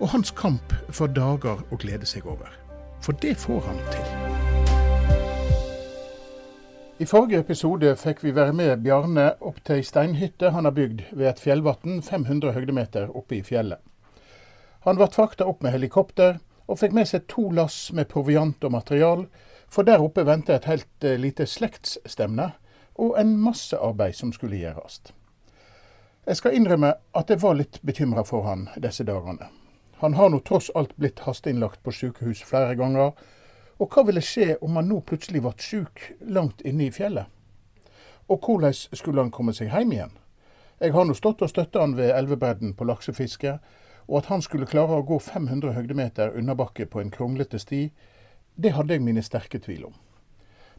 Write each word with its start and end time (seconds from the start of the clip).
og 0.00 0.08
hans 0.08 0.30
kamp 0.30 0.74
for 0.90 1.06
dager 1.06 1.62
å 1.70 1.78
glede 1.80 2.06
seg 2.08 2.26
over. 2.26 2.50
For 3.04 3.16
det 3.22 3.36
får 3.42 3.60
han 3.68 3.80
til. 3.92 4.08
I 7.02 7.06
forrige 7.10 7.40
episode 7.42 7.96
fikk 7.98 8.22
vi 8.22 8.34
være 8.34 8.54
med 8.54 8.82
Bjarne 8.84 9.32
opp 9.42 9.58
til 9.66 9.80
ei 9.80 9.86
steinhytte 9.86 10.52
han 10.54 10.64
har 10.68 10.76
bygd 10.76 11.02
ved 11.10 11.26
et 11.32 11.42
fjellvann 11.42 11.98
500 12.06 12.54
høydemeter 12.54 13.10
oppe 13.10 13.40
i 13.40 13.42
fjellet. 13.42 13.80
Han 14.86 15.00
ble 15.00 15.08
frakta 15.10 15.46
opp 15.48 15.64
med 15.64 15.74
helikopter, 15.74 16.38
og 16.68 16.78
fikk 16.80 16.94
med 16.96 17.08
seg 17.08 17.26
to 17.28 17.48
lass 17.52 17.90
med 17.92 18.08
proviant 18.08 18.62
og 18.64 18.72
material, 18.72 19.26
for 19.68 19.84
der 19.84 20.04
oppe 20.04 20.24
venta 20.24 20.54
et 20.54 20.68
helt 20.70 21.04
eh, 21.04 21.18
lite 21.20 21.48
slektsstevne 21.50 22.52
og 22.94 23.18
en 23.20 23.34
masse 23.42 23.76
arbeid 23.76 24.14
som 24.14 24.32
skulle 24.32 24.60
gjøres. 24.60 25.00
Jeg 26.24 26.36
skal 26.38 26.56
innrømme 26.56 26.94
at 27.12 27.30
jeg 27.30 27.42
var 27.42 27.58
litt 27.58 27.82
bekymra 27.82 28.22
for 28.24 28.46
han 28.46 28.68
disse 28.80 29.04
dagene. 29.04 29.50
Han 30.00 30.14
har 30.14 30.30
nå 30.30 30.40
tross 30.40 30.70
alt 30.74 30.96
blitt 30.96 31.22
hasteinnlagt 31.26 31.82
på 31.82 31.92
sykehus 31.94 32.42
flere 32.46 32.74
ganger, 32.78 33.12
og 33.78 33.94
hva 33.94 34.04
ville 34.06 34.22
skje 34.22 34.56
om 34.62 34.76
han 34.78 34.88
nå 34.90 35.00
plutselig 35.06 35.42
ble 35.42 35.54
syk 35.58 36.02
langt 36.20 36.62
inne 36.66 36.88
i 36.88 36.94
fjellet? 36.94 37.26
Og 38.28 38.40
hvordan 38.40 38.74
skulle 38.74 39.20
han 39.20 39.32
komme 39.34 39.52
seg 39.54 39.72
hjem 39.72 39.92
igjen? 39.92 40.14
Jeg 40.80 40.94
har 40.94 41.04
nå 41.06 41.14
stått 41.14 41.42
og 41.44 41.50
støtta 41.50 41.82
han 41.82 41.96
ved 41.98 42.14
elvebredden 42.14 42.74
på 42.74 42.86
laksefiske, 42.88 43.58
og 44.08 44.18
at 44.18 44.30
han 44.32 44.42
skulle 44.42 44.68
klare 44.68 44.98
å 44.98 45.06
gå 45.06 45.18
500 45.22 45.72
høydemeter 45.76 46.34
unnabakke 46.38 46.86
på 46.90 47.00
en 47.00 47.12
kronglete 47.14 47.60
sti, 47.62 47.86
det 48.56 48.74
hadde 48.74 48.96
jeg 48.96 49.04
mine 49.04 49.22
sterke 49.22 49.58
tvil 49.58 49.86
om. 49.88 49.94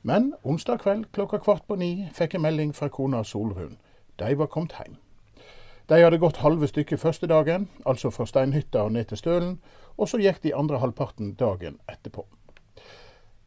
Men 0.05 0.33
onsdag 0.43 0.83
kveld 0.83 1.07
klokka 1.15 1.39
kvart 1.41 1.65
på 1.67 1.79
ni 1.81 2.07
fikk 2.13 2.35
jeg 2.35 2.43
melding 2.45 2.75
fra 2.77 2.91
kona 2.93 3.23
Solrun. 3.25 3.79
De 4.21 4.35
var 4.37 4.51
kommet 4.53 4.75
hjem. 4.77 4.99
De 5.87 6.01
hadde 6.01 6.17
gått 6.17 6.41
halve 6.41 6.67
stykket 6.67 6.99
første 6.99 7.27
dagen, 7.29 7.67
altså 7.85 8.09
fra 8.09 8.25
steinhytta 8.25 8.87
og 8.87 8.95
ned 8.95 9.11
til 9.11 9.19
Stølen, 9.21 9.57
og 9.97 10.09
så 10.09 10.17
gikk 10.17 10.41
de 10.43 10.55
andre 10.57 10.79
halvparten 10.81 11.35
dagen 11.39 11.77
etterpå. 11.91 12.25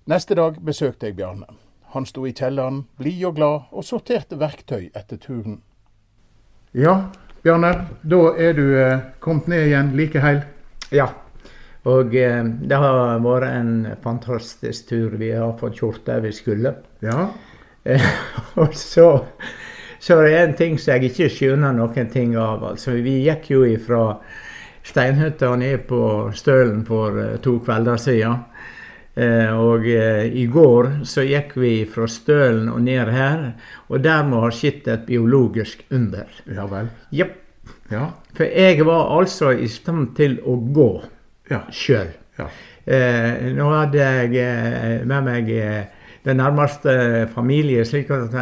Neste 0.08 0.36
dag 0.38 0.60
besøkte 0.64 1.10
jeg 1.10 1.18
Bjarne. 1.18 1.48
Han 1.92 2.06
sto 2.06 2.26
i 2.28 2.32
kjelleren, 2.36 2.84
blid 3.00 3.24
og 3.26 3.34
glad, 3.36 3.66
og 3.72 3.84
sorterte 3.84 4.38
verktøy 4.40 4.90
etter 4.96 5.18
turen. 5.20 5.62
Ja, 6.76 7.10
Bjarne, 7.42 7.72
da 8.02 8.20
er 8.36 8.54
du 8.56 8.64
eh, 8.76 9.00
kommet 9.24 9.48
ned 9.48 9.66
igjen 9.66 9.92
like 9.98 10.22
heil? 10.22 10.42
Ja. 10.94 11.10
Og 11.88 12.14
eh, 12.16 12.42
det 12.44 12.78
har 12.78 13.18
vært 13.24 13.48
en 13.48 13.72
fantastisk 14.04 14.88
tur. 14.90 15.16
Vi 15.20 15.30
har 15.32 15.56
fått 15.60 15.78
kjort 15.80 16.04
der 16.06 16.22
vi 16.24 16.32
skulle. 16.36 16.74
Ja. 17.04 17.28
Eh, 17.84 18.08
og 18.62 18.74
så, 18.76 19.08
så 19.98 20.18
er 20.18 20.28
det 20.28 20.36
en 20.38 20.54
ting 20.58 20.76
som 20.78 20.94
jeg 20.94 21.10
ikke 21.10 21.30
skjønner 21.32 21.74
noen 21.74 22.12
ting 22.12 22.36
av. 22.38 22.62
Altså, 22.72 22.94
vi 23.02 23.18
gikk 23.26 23.50
jo 23.50 23.64
fra 23.82 24.02
Steinhytta 24.88 25.50
ned 25.56 25.84
på 25.88 26.02
Stølen 26.36 26.84
for 26.88 27.18
eh, 27.20 27.34
to 27.44 27.58
kvelder 27.64 27.98
siden. 28.00 28.38
Eh, 29.18 29.50
og 29.50 29.84
eh, 29.90 30.28
i 30.30 30.46
går 30.48 31.02
så 31.08 31.24
gikk 31.26 31.56
vi 31.58 31.72
fra 31.90 32.06
Stølen 32.08 32.70
og 32.72 32.80
ned 32.86 33.10
her, 33.12 33.44
og 33.90 34.00
der 34.04 34.24
må 34.28 34.44
ha 34.46 34.52
skjedd 34.54 34.88
et 34.88 35.04
biologisk 35.08 35.84
under. 35.90 36.30
Ja 36.46 36.68
vel? 36.70 36.92
Jepp. 37.10 37.36
Ja. 37.92 38.06
For 38.36 38.46
jeg 38.46 38.84
var 38.86 39.12
altså 39.18 39.52
i 39.52 39.68
stand 39.68 40.14
til 40.16 40.38
å 40.46 40.56
gå 40.72 40.90
ja. 41.50 41.64
sjøl. 41.74 42.12
Ja. 42.38 42.48
Eh, 42.88 43.48
nå 43.56 43.68
hadde 43.74 44.00
jeg 44.00 45.04
med 45.08 45.24
meg 45.26 45.50
den 46.24 46.40
nærmeste 46.40 47.26
familie, 47.34 47.84
slik 47.88 48.12
at 48.14 48.32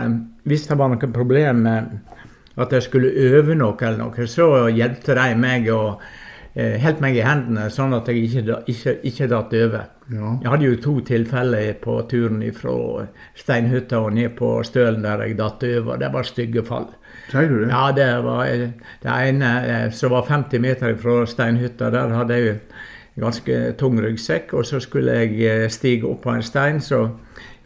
hvis 0.47 0.69
det 0.69 0.79
var 0.79 0.93
noe 0.93 1.11
problem 1.13 1.65
med 1.67 1.91
at 2.57 2.73
jeg 2.73 2.87
skulle 2.87 3.11
øve 3.11 3.55
noe, 3.59 3.77
eller 3.81 3.99
noe, 4.01 4.27
så 4.31 4.69
hjalp 4.73 5.03
de 5.07 5.27
meg 5.37 5.69
og 5.75 6.01
eh, 6.55 6.79
holdt 6.81 7.03
meg 7.05 7.19
i 7.19 7.25
hendene, 7.27 7.69
sånn 7.73 7.95
at 7.97 8.09
jeg 8.09 8.25
ikke, 8.25 8.63
ikke, 8.73 8.95
ikke 9.11 9.29
datt 9.33 9.53
over. 9.59 9.91
Ja. 10.07 10.33
Jeg 10.43 10.51
hadde 10.53 10.69
jo 10.69 10.79
to 10.81 10.95
tilfeller 11.05 11.73
på 11.83 11.99
turen 12.09 12.41
fra 12.55 12.77
Steinhytta 13.37 14.01
og 14.07 14.15
ned 14.17 14.37
på 14.39 14.53
Stølen 14.65 15.03
der 15.05 15.27
jeg 15.27 15.37
datt 15.41 15.67
over. 15.67 15.99
Det 16.01 16.13
var 16.15 16.29
stygge 16.29 16.65
fall. 16.65 16.89
Sier 17.33 17.51
du 17.51 17.59
det? 17.65 17.71
Ja, 17.73 17.91
det 17.93 18.09
var 18.25 18.47
det 18.47 19.17
ene 19.29 19.53
eh, 19.67 19.87
som 19.93 20.15
var 20.15 20.29
50 20.31 20.63
meter 20.63 20.97
fra 21.03 21.25
Steinhytta. 21.27 21.91
Der 21.93 22.15
hadde 22.15 22.39
jeg 22.39 22.55
en 22.55 23.27
ganske 23.27 23.61
tung 23.81 23.99
ryggsekk, 24.01 24.55
og 24.55 24.67
så 24.69 24.81
skulle 24.81 25.21
jeg 25.21 25.43
eh, 25.43 25.69
stige 25.73 26.09
opp 26.09 26.23
på 26.25 26.37
en 26.37 26.47
stein. 26.47 26.81
så 26.81 27.09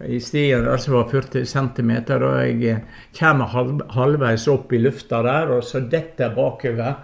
i 0.07 0.21
stien 0.21 0.65
der 0.65 0.81
som 0.81 0.95
var 0.95 1.09
40 1.11 1.45
cm, 1.47 1.91
og 2.17 2.29
jeg 2.41 2.63
eh, 2.71 2.85
kommer 3.19 3.51
halv, 3.53 3.83
halvveis 3.93 4.47
opp 4.49 4.73
i 4.73 4.81
lufta 4.81 5.23
der, 5.27 5.53
og 5.57 5.65
så 5.67 5.83
detter 5.91 6.33
bakover. 6.37 7.03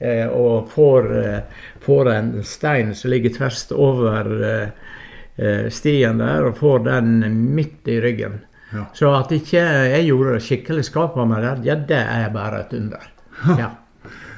Eh, 0.00 0.26
og 0.26 0.70
får, 0.72 1.18
eh, 1.18 1.40
får, 1.80 2.10
en 2.10 2.44
stein 2.44 2.94
som 2.94 3.10
ligger 3.10 3.34
tvers 3.34 3.66
over 3.76 4.30
eh, 4.48 5.66
stien 5.68 6.22
der, 6.22 6.46
og 6.48 6.56
får 6.56 6.86
den 6.86 7.10
midt 7.54 7.88
i 7.88 7.98
ryggen. 8.00 8.38
Ja. 8.72 8.86
Så 8.94 9.12
at 9.12 9.32
ikke 9.34 9.60
jeg 9.60 10.06
gjorde 10.06 10.38
det 10.38 10.46
skikkelig 10.46 10.86
skap 10.88 11.18
av 11.20 11.28
meg 11.28 11.44
der, 11.44 11.60
ja, 11.68 11.76
det 11.76 12.00
er 12.00 12.32
bare 12.32 12.62
et 12.64 12.72
under. 12.78 13.10
Ja. 13.58 13.68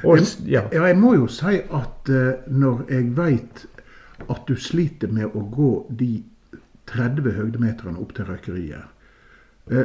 Og, 0.02 0.18
ja. 0.50 0.64
ja 0.72 0.86
jeg 0.90 0.98
må 0.98 1.14
jo 1.14 1.28
si 1.30 1.60
at 1.62 2.10
når 2.50 2.82
jeg 2.90 3.12
veit 3.14 3.62
at 4.26 4.42
du 4.48 4.56
sliter 4.58 5.12
med 5.14 5.30
å 5.30 5.44
gå 5.46 5.72
de 5.94 6.16
30 6.90 7.36
høydemeterne 7.38 8.00
opp 8.02 8.14
til 8.16 8.26
røykeriet, 8.30 8.88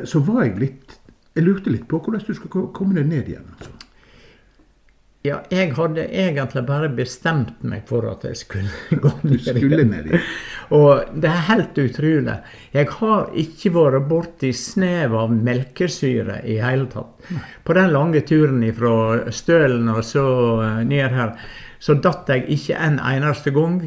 så 0.10 0.20
var 0.26 0.48
jeg 0.48 0.58
litt 0.58 0.96
Jeg 1.38 1.46
lurte 1.46 1.70
litt 1.70 1.84
på 1.86 2.00
hvordan 2.02 2.24
du 2.26 2.34
skal 2.34 2.72
komme 2.74 2.96
deg 2.98 3.06
ned 3.12 3.28
igjen. 3.30 3.46
altså. 3.54 3.76
Ja, 5.28 5.40
jeg 5.52 5.74
hadde 5.76 6.06
egentlig 6.08 6.62
bare 6.68 6.88
bestemt 6.94 7.64
meg 7.68 7.88
for 7.90 8.06
at 8.08 8.24
jeg 8.28 8.38
skulle 8.40 9.00
gå 9.04 9.12
ned. 9.24 9.34
Du 9.34 9.60
skulle 9.60 9.84
ned 9.88 10.12
Og 10.76 11.10
det 11.16 11.32
er 11.32 11.48
helt 11.50 11.80
utrolig. 11.82 12.38
Jeg 12.76 12.90
har 13.00 13.32
ikke 13.44 13.74
vært 13.76 14.08
borti 14.12 14.54
snev 14.56 15.16
av 15.18 15.34
melkesyre 15.34 16.42
i 16.48 16.60
hele 16.64 16.88
tatt. 16.94 17.32
På 17.66 17.76
den 17.76 17.92
lange 17.96 18.22
turen 18.28 18.64
fra 18.78 19.32
Stølen 19.34 19.90
og 19.92 20.04
så 20.06 20.28
ned 20.88 21.18
her, 21.18 21.34
så 21.80 21.98
datt 22.02 22.30
jeg 22.32 22.48
ikke 22.54 22.78
en 22.88 23.02
eneste 23.02 23.52
gang. 23.56 23.82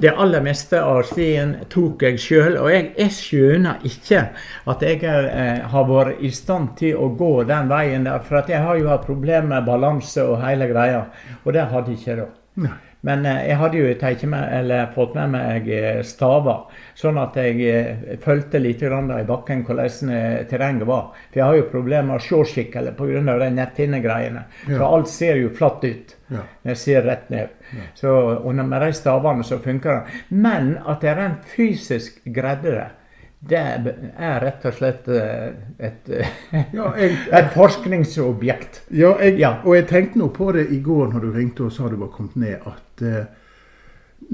Det 0.00 0.12
aller 0.16 0.40
meste 0.40 0.80
av 0.80 1.02
stien 1.08 1.54
tok 1.72 2.02
jeg 2.06 2.20
sjøl, 2.22 2.56
og 2.56 2.70
jeg, 2.72 2.90
jeg, 2.96 3.12
skjønner 3.12 3.82
ikke 3.84 4.22
at 4.72 4.84
jeg 4.86 5.02
eh, 5.04 5.64
har 5.72 5.88
vært 5.90 6.22
i 6.24 6.30
stand 6.32 6.74
til 6.80 6.96
å 6.96 7.10
gå 7.20 7.32
den 7.48 7.68
veien 7.68 8.08
der. 8.08 8.24
For 8.24 8.40
jeg 8.48 8.64
har 8.64 8.80
jo 8.80 8.88
hatt 8.88 9.04
problemer 9.08 9.50
med 9.54 9.68
balanse 9.68 10.24
og 10.24 10.40
hele 10.44 10.70
greia, 10.72 11.04
og 11.44 11.52
det 11.56 11.68
hadde 11.72 11.92
jeg 11.92 12.00
ikke 12.00 12.22
da. 12.22 12.30
Men 13.00 13.24
eh, 13.26 13.46
jeg 13.48 13.56
hadde 13.60 13.80
jo 13.80 14.28
med, 14.28 14.92
fått 14.94 15.14
med 15.16 15.32
meg 15.32 15.68
eh, 15.72 16.02
staver, 16.04 16.66
sånn 16.98 17.18
at 17.20 17.38
jeg 17.40 17.64
eh, 17.64 18.18
fulgte 18.20 18.60
litt 18.60 18.82
i 18.82 18.90
bakken 19.28 19.64
hvordan 19.64 20.12
terrenget 20.50 20.88
var. 20.88 21.10
For 21.30 21.40
jeg 21.40 21.46
har 21.46 21.58
jo 21.60 21.68
problemer 21.72 22.08
med 22.10 22.20
å 22.20 22.24
se 22.24 22.42
skikkelig 22.54 22.94
pga. 22.98 23.38
de 23.40 23.50
netthinnegreiene. 23.56 24.44
Ja. 24.68 24.76
Så 24.76 24.84
alt 24.84 25.08
ser 25.08 25.40
jo 25.40 25.50
flatt 25.56 25.84
ut 25.84 26.16
ja. 26.28 26.44
når 26.62 26.74
jeg 26.74 26.82
ser 26.84 27.02
rett 27.08 27.28
ned. 27.30 27.58
Ja. 27.70 27.88
Så, 27.94 28.14
og 28.44 28.54
med 28.54 28.80
de 28.82 28.92
stavene 28.92 29.44
så 29.44 29.58
funker 29.58 30.00
det. 30.00 30.22
Men 30.28 30.76
at 30.84 31.04
jeg 31.06 31.16
rent 31.16 31.44
fysisk 31.56 32.20
greide 32.24 32.76
det 32.76 32.88
det 33.40 33.56
er 33.56 34.40
rett 34.42 34.64
og 34.68 34.74
slett 34.76 35.06
et, 35.08 36.08
ja, 36.76 36.90
jeg, 37.00 37.14
et 37.38 37.52
forskningsobjekt. 37.54 38.82
Ja, 38.92 39.14
jeg, 39.22 39.38
ja, 39.40 39.54
og 39.64 39.78
jeg 39.78 39.86
tenkte 39.88 40.20
nå 40.20 40.28
på 40.36 40.50
det 40.52 40.66
i 40.74 40.80
går 40.84 41.14
når 41.14 41.24
du 41.24 41.30
ringte 41.32 41.64
og 41.64 41.72
sa 41.72 41.88
du 41.88 41.96
var 42.02 42.12
kommet 42.12 42.36
ned, 42.36 42.66
at 42.68 43.04
eh, 43.06 43.22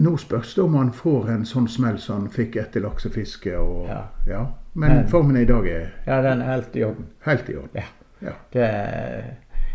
nå 0.03 0.17
spørs 0.19 0.55
det 0.55 0.63
om 0.63 0.75
han 0.75 0.91
får 0.93 1.31
en 1.37 1.47
sånn 1.47 1.69
smell 1.71 2.01
som 2.03 2.25
han 2.25 2.33
fikk 2.35 2.59
etter 2.61 2.83
laksefiske. 2.85 3.55
Og, 3.59 3.87
ja. 3.89 4.03
ja. 4.27 4.43
Men, 4.75 4.97
Men 4.97 5.09
formen 5.09 5.39
i 5.41 5.47
dag 5.49 5.69
er 5.71 5.87
Ja, 6.07 6.21
den 6.27 6.43
er 6.43 6.57
helt 6.57 6.77
i 6.77 6.85
orden. 6.85 7.07
Helt 7.25 7.51
i 7.51 7.57
orden. 7.57 7.79
Ja. 7.79 7.87
ja. 8.27 8.35
Det, 8.53 8.67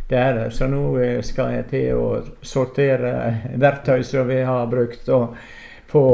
det, 0.10 0.20
er 0.20 0.38
det. 0.38 0.52
Så 0.54 0.68
nå 0.70 0.84
skal 1.26 1.56
jeg 1.56 1.70
til 1.72 2.04
å 2.04 2.06
sortere 2.44 3.16
verktøy 3.56 4.04
som 4.06 4.28
vi 4.30 4.44
har 4.46 4.68
brukt. 4.70 5.10
og 5.10 5.40
få 5.92 6.06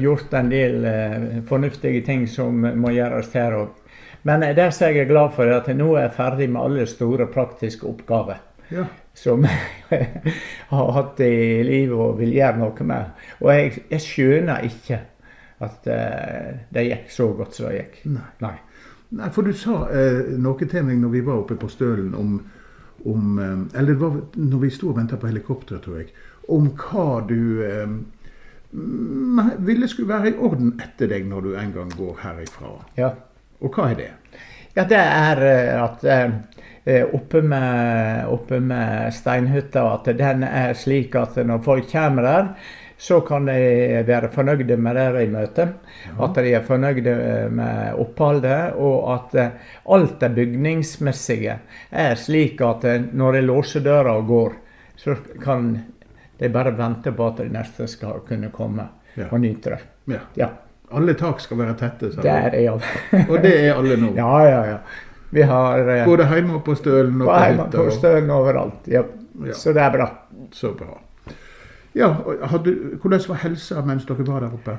gjort 0.00 0.32
en 0.34 0.48
del 0.52 0.84
eh, 0.88 1.26
fornuftige 1.48 2.00
ting 2.06 2.26
som 2.28 2.64
må 2.80 2.94
gjøres 2.96 3.32
her 3.36 3.58
òg. 3.58 3.76
Men 4.28 4.44
det 4.56 4.66
som 4.76 4.88
jeg 4.88 5.04
er 5.04 5.08
glad 5.08 5.34
for, 5.36 5.48
er 5.48 5.60
at 5.60 5.68
jeg 5.68 5.78
nå 5.78 5.94
er 5.94 6.06
jeg 6.08 6.16
ferdig 6.16 6.48
med 6.52 6.62
alle 6.62 6.86
store 6.88 7.28
praktiske 7.32 7.88
oppgaver. 7.88 8.40
Ja. 8.70 8.86
Som 9.16 9.46
har 10.72 10.90
hatt 10.96 11.20
i 11.24 11.62
livet 11.66 11.96
og 11.96 12.18
vil 12.20 12.34
gjøre 12.36 12.60
noe 12.60 12.88
med. 12.88 13.22
Og 13.40 13.52
jeg, 13.54 13.86
jeg 13.90 14.04
skjønner 14.04 14.66
ikke 14.68 15.00
at 15.60 15.88
uh, 15.92 16.50
det 16.72 16.86
gikk 16.86 17.10
så 17.12 17.26
godt 17.36 17.56
som 17.56 17.68
det 17.68 17.80
gikk. 17.80 17.96
Nei. 18.12 18.28
Nei. 18.44 18.56
Nei, 19.10 19.28
for 19.34 19.42
du 19.42 19.54
sa 19.56 19.88
eh, 19.90 20.36
noe 20.38 20.68
til 20.70 20.84
meg 20.86 21.00
når 21.02 21.14
vi 21.16 21.20
var 21.26 21.40
oppe 21.40 21.56
på 21.58 21.68
Stølen 21.70 22.12
om, 22.14 22.36
om 23.10 23.40
eh, 23.42 23.78
Eller 23.80 23.96
det 23.96 24.00
var 24.02 24.18
når 24.38 24.62
vi 24.62 24.70
sto 24.70 24.92
og 24.92 25.00
venta 25.00 25.18
på 25.18 25.26
helikopteret, 25.26 25.82
tror 25.82 25.98
jeg. 25.98 26.12
Om 26.50 26.68
hva 26.78 27.06
du 27.26 27.40
eh, 27.66 27.96
ville 28.70 29.88
skulle 29.90 30.12
være 30.12 30.30
i 30.30 30.38
orden 30.38 30.74
etter 30.82 31.10
deg 31.10 31.26
når 31.28 31.46
du 31.46 31.52
en 31.58 31.72
gang 31.74 31.92
går 31.96 32.18
herifra. 32.22 32.74
Ja. 32.98 33.12
Og 33.60 33.74
hva 33.74 33.90
er 33.90 33.98
det? 33.98 34.10
Ja, 34.76 34.84
det 34.88 35.00
er 35.00 35.42
eh, 35.44 35.72
at 35.82 36.04
eh, 36.06 37.02
oppe 37.12 37.42
med, 37.42 38.28
oppe 38.30 38.60
med 38.62 39.10
steinhytta 39.12 39.82
at 39.94 40.12
den 40.16 40.46
er 40.46 40.76
slik 40.78 41.16
at 41.18 41.36
når 41.44 41.64
folk 41.66 41.90
kommer 41.90 42.24
der, 42.24 42.52
så 43.00 43.20
kan 43.24 43.46
de 43.48 44.02
være 44.06 44.28
fornøyde 44.32 44.76
med 44.76 44.98
det 44.98 45.06
de 45.14 45.26
møter. 45.32 45.70
At 46.20 46.36
de 46.36 46.52
er 46.52 46.66
fornøyde 46.66 47.14
med 47.56 48.00
oppholdet, 48.00 48.76
og 48.76 49.06
at 49.14 49.38
eh, 49.40 49.54
alt 49.88 50.18
det 50.20 50.34
bygningsmessige 50.36 51.56
er 51.90 52.20
slik 52.20 52.60
at 52.60 52.84
eh, 52.84 53.06
når 53.12 53.38
de 53.38 53.46
låser 53.46 53.84
døra 53.86 54.18
og 54.20 54.28
går, 54.28 54.52
så 55.00 55.16
kan 55.40 55.72
de 56.40 56.48
bare 56.52 56.72
vente 56.76 57.12
på 57.12 57.26
at 57.28 57.42
de 57.44 57.48
neste 57.52 57.86
skal 57.90 58.22
kunne 58.28 58.50
komme 58.54 58.88
Ja. 59.16 59.26
og 59.32 59.40
nyte 59.42 59.70
det. 59.74 59.80
Ja. 60.14 60.18
Ja, 60.38 60.48
Alle 60.92 61.14
tak 61.14 61.40
skal 61.42 61.58
være 61.60 61.74
tette, 61.78 62.08
sa 62.14 62.22
du. 62.22 63.26
Og 63.30 63.42
det 63.42 63.52
er 63.66 63.74
alle 63.74 63.96
nå. 64.00 64.12
Ja, 64.18 64.30
ja, 64.48 64.60
ja. 64.72 64.78
Vi 65.30 65.42
har 65.46 65.78
eh, 65.86 66.04
Både 66.06 66.26
hjemme 66.26 66.56
og 66.58 66.64
på 66.66 66.74
Stølen 66.74 67.20
og 67.22 67.28
på 67.28 67.36
hjemme 67.44 67.66
på 67.70 67.84
stølen 67.94 68.30
overalt. 68.34 68.88
Ja. 68.90 69.02
Ja. 69.46 69.52
Så 69.54 69.72
det 69.76 69.82
er 69.84 69.92
bra. 69.94 70.08
Så 70.52 70.72
bra. 70.74 70.96
Ja, 71.94 72.08
hadde, 72.50 72.74
Hvordan 73.02 73.22
var 73.28 73.38
helsa 73.44 73.82
mens 73.86 74.04
dere 74.08 74.26
var 74.26 74.40
der 74.46 74.54
oppe? 74.54 74.74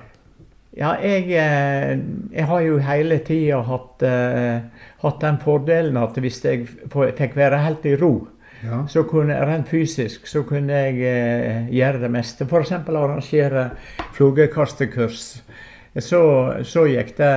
Ja, 0.77 0.93
jeg, 1.03 1.25
eh, 1.35 1.97
jeg 2.31 2.45
har 2.47 2.61
jo 2.63 2.77
hele 2.79 3.17
tida 3.27 3.61
hatt, 3.67 4.03
eh, 4.07 4.61
hatt 5.03 5.19
den 5.23 5.39
fordelen 5.43 5.97
at 5.99 6.15
hvis 6.23 6.39
jeg 6.45 6.67
fikk 6.91 7.35
være 7.35 7.59
helt 7.65 7.85
i 7.85 7.95
ro, 7.99 8.13
Ja. 8.61 8.83
så 8.87 9.03
kunne 9.09 9.37
rent 9.45 9.69
fysisk 9.71 10.27
så 10.29 10.43
kunne 10.47 10.73
jeg 10.85 10.99
eh, 11.07 11.69
gjøre 11.73 12.03
det 12.03 12.11
meste. 12.13 12.45
F.eks. 12.45 12.71
arrangere 12.71 13.69
flugekastekurs. 14.13 15.41
Så, 15.99 16.21
så 16.63 16.85
gikk, 16.87 17.17
det, 17.17 17.31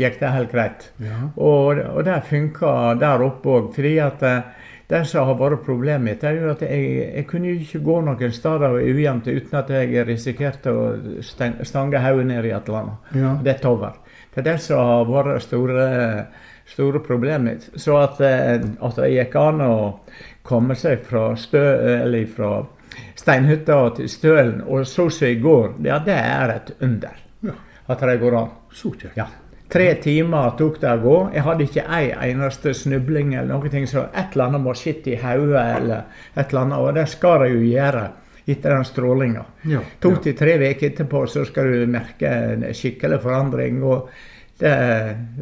gikk 0.00 0.14
det 0.20 0.28
helt 0.32 0.52
greit. 0.52 0.86
ja. 1.04 1.26
Og, 1.36 1.76
og 1.76 2.04
det 2.06 2.22
funka 2.30 2.94
der 3.00 3.24
oppe 3.26 3.52
òg. 3.52 3.66
Fordi 3.74 3.98
at 4.00 4.22
eh, 4.24 4.54
det 4.88 5.02
som 5.04 5.28
har 5.28 5.36
vært 5.36 5.66
problemet 5.66 6.06
mitt, 6.06 6.22
er 6.24 6.38
jo 6.38 6.48
at 6.54 6.62
jeg, 6.64 6.84
jeg 7.12 7.26
kunne 7.28 7.52
ikke 7.58 7.82
gå 7.84 7.98
noen 8.06 8.32
steder 8.32 8.78
ujevnt 8.78 9.28
uten 9.28 9.58
at 9.60 9.72
jeg 9.74 10.06
risikerte 10.08 10.72
å 10.72 10.86
stange 11.20 12.00
hodet 12.00 12.30
ned 12.30 12.48
i 12.48 12.54
et 12.56 12.70
eller 12.70 12.78
annet. 12.80 13.10
ja. 13.20 13.34
Det 13.44 13.58
er 13.58 13.68
over. 13.68 13.98
Det 14.32 14.40
er 14.40 14.46
det 14.52 14.56
som 14.64 14.80
har 14.80 15.08
vært 15.10 15.42
store, 15.44 15.84
store 16.72 17.02
problemet 17.04 17.44
mitt. 17.44 17.68
Så 17.80 17.98
at, 18.00 18.20
eh, 18.24 18.56
at 18.56 18.96
det 19.02 19.12
gikk 19.12 19.36
an 19.36 19.60
å 19.66 19.76
komme 20.48 20.76
seg 20.78 21.04
fra, 21.06 21.30
stø, 21.36 21.64
eller 22.02 22.24
fra 22.32 22.52
steinhytta 23.18 23.80
til 23.98 24.08
Stølen, 24.10 24.62
og 24.66 24.86
så 24.88 25.08
som 25.12 25.28
i 25.28 25.36
går, 25.42 25.74
ja, 25.86 25.98
det 26.04 26.16
er 26.16 26.54
et 26.56 26.72
under. 26.80 27.20
ja. 27.44 27.54
At 27.88 28.00
det 28.04 28.18
går 28.20 28.36
an. 28.36 28.50
Så 28.72 28.90
kjekt. 28.92 29.16
Ja. 29.16 29.26
Tre 29.68 29.86
timer 30.00 30.54
tok 30.56 30.78
det 30.80 30.88
å 30.88 31.00
gå. 31.02 31.16
Jeg 31.34 31.44
hadde 31.44 31.64
ikke 31.66 31.84
ei 31.92 32.06
eneste 32.30 32.72
snubling 32.76 33.34
eller 33.34 33.58
noe 33.58 33.86
så 33.86 34.06
et 34.14 34.32
eller 34.32 34.46
annet 34.46 34.64
må 34.64 34.72
sitte 34.76 35.12
i 35.12 35.18
hodet 35.20 35.64
eller 35.76 36.04
et 36.34 36.48
eller 36.48 36.62
annet, 36.62 36.78
og 36.78 36.94
det 36.96 37.04
skal 37.08 37.44
jeg 37.44 37.54
jo 37.56 37.66
gjøre 37.74 38.06
etter 38.48 38.72
den 38.72 38.84
strålinga. 38.88 39.44
Ja, 39.68 39.82
To 40.00 40.14
til 40.24 40.36
tre 40.36 40.56
uker 40.56 40.88
etterpå 40.88 41.26
så 41.28 41.44
skal 41.44 41.68
du 41.68 41.86
merke 41.92 42.28
en 42.28 42.64
skikkelig 42.72 43.20
forandring. 43.20 43.82
og 43.84 44.08
det, 44.58 44.70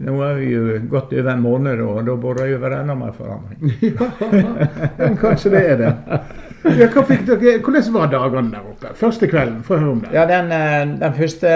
Nå 0.05 0.17
er 0.27 0.35
vi 0.37 0.49
jo 0.51 0.81
gått 0.93 1.15
over 1.17 1.31
en 1.33 1.45
måned, 1.45 1.81
og 1.81 2.03
da 2.05 2.17
burde 2.21 2.45
det 2.45 2.51
jo 2.53 2.59
være 2.61 2.83
enda 2.83 2.97
mer 2.99 3.15
forandring. 3.17 3.73
ja, 5.01 5.09
kanskje 5.23 5.53
det 5.55 5.63
er 5.71 5.81
det. 5.81 5.93
Ja, 6.67 6.89
dere, 6.91 7.59
hvordan 7.63 7.93
var 7.95 8.11
dagene 8.13 8.53
der 8.53 8.67
oppe? 8.67 8.93
Første 8.99 9.29
kvelden, 9.31 9.63
få 9.65 9.79
høre 9.81 9.93
om 9.95 10.01
det. 10.03 10.11
Ja, 10.13 10.27
den, 10.29 10.53
eh, 10.53 10.99
den 11.01 11.15
første 11.17 11.51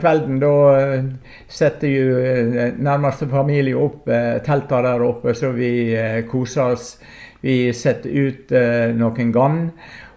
kvelden, 0.00 0.40
da 0.42 0.54
eh, 0.76 1.04
setter 1.48 1.88
jo 1.88 2.18
eh, 2.18 2.74
nærmeste 2.76 3.28
familie 3.30 3.78
opp 3.78 4.10
telta 4.44 4.82
der 4.84 5.04
oppe, 5.06 5.34
så 5.34 5.54
vi 5.56 5.70
koser 6.30 6.74
oss. 6.74 6.96
Vi 7.40 7.70
setter 7.76 8.10
ut 8.10 8.52
noen 8.96 9.32
gann. 9.32 9.58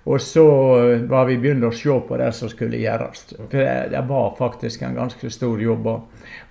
Og 0.09 0.21
så 0.21 0.45
eh, 0.79 1.01
var 1.09 1.27
vi 1.29 1.37
begynt 1.37 1.67
å 1.67 1.73
se 1.75 1.93
på 2.07 2.17
det 2.17 2.31
som 2.33 2.49
skulle 2.49 2.81
gjøres. 2.81 3.27
For 3.37 3.53
det, 3.53 3.73
det 3.93 4.01
var 4.09 4.31
faktisk 4.39 4.85
en 4.87 4.97
ganske 4.97 5.29
stor 5.33 5.61
jobb 5.61 5.89
å, 5.91 5.97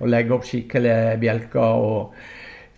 legge 0.07 0.37
opp 0.37 0.47
skikkelige 0.47 1.17
bjelker 1.19 2.13